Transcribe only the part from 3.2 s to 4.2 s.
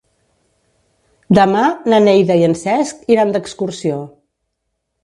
d'excursió.